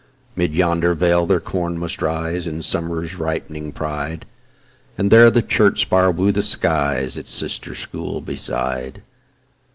[0.35, 4.25] 'Mid yonder vale their corn must rise In Summer's ripening pride,
[4.97, 9.03] And there the church spire woo the skies Its sister school beside.